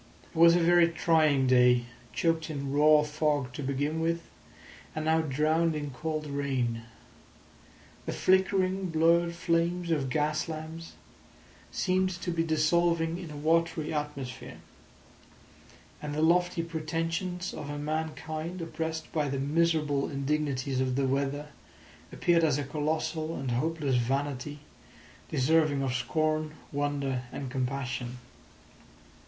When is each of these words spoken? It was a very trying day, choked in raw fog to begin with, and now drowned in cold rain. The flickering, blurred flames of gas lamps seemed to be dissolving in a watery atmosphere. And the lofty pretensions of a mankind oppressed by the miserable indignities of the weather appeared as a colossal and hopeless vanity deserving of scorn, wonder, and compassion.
It 0.33 0.35
was 0.35 0.55
a 0.55 0.59
very 0.59 0.89
trying 0.89 1.45
day, 1.45 1.85
choked 2.11 2.49
in 2.49 2.71
raw 2.71 3.03
fog 3.03 3.53
to 3.53 3.61
begin 3.61 3.99
with, 4.01 4.23
and 4.95 5.05
now 5.05 5.21
drowned 5.21 5.75
in 5.75 5.91
cold 5.91 6.25
rain. 6.25 6.85
The 8.07 8.11
flickering, 8.11 8.89
blurred 8.89 9.35
flames 9.35 9.91
of 9.91 10.09
gas 10.09 10.49
lamps 10.49 10.93
seemed 11.71 12.09
to 12.19 12.31
be 12.31 12.41
dissolving 12.43 13.19
in 13.19 13.29
a 13.29 13.37
watery 13.37 13.93
atmosphere. 13.93 14.57
And 16.01 16.15
the 16.15 16.23
lofty 16.23 16.63
pretensions 16.63 17.53
of 17.53 17.69
a 17.69 17.77
mankind 17.77 18.59
oppressed 18.63 19.11
by 19.11 19.29
the 19.29 19.37
miserable 19.39 20.09
indignities 20.09 20.81
of 20.81 20.95
the 20.95 21.05
weather 21.05 21.49
appeared 22.11 22.43
as 22.43 22.57
a 22.57 22.63
colossal 22.63 23.35
and 23.35 23.51
hopeless 23.51 23.97
vanity 23.97 24.61
deserving 25.29 25.83
of 25.83 25.93
scorn, 25.93 26.55
wonder, 26.71 27.21
and 27.31 27.51
compassion. 27.51 28.17